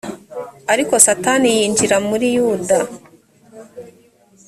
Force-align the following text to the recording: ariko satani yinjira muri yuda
ariko 0.73 0.93
satani 1.05 1.47
yinjira 1.57 1.97
muri 2.09 2.27
yuda 2.35 2.77